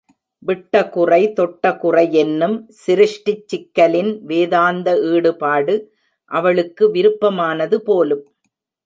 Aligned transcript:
விட்டகுறை 0.43 1.19
தொட்டகுறையென்னும் 1.39 2.55
சிருஷ்டிச்சிக்கலின் 2.79 4.11
வேதாந்த 4.23 4.95
ஈடுபாடு 5.11 5.75
அவளுக்கு 6.31 6.91
விருப்பமானது 6.91 7.79
போலும். 7.81 8.25